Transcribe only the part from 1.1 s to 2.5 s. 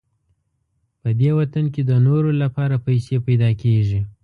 دې وطن کې د نورو